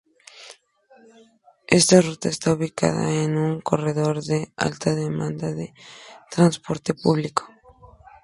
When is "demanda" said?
4.95-5.51